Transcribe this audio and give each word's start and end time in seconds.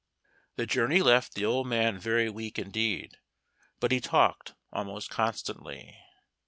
The 0.55 0.65
journey 0.65 1.03
left 1.03 1.35
the 1.35 1.45
old 1.45 1.67
man 1.67 1.99
very 1.99 2.27
weak 2.27 2.57
indeed, 2.57 3.17
but 3.79 3.91
he 3.91 3.99
talked 4.01 4.55
almost 4.73 5.11
constantly. 5.11 5.95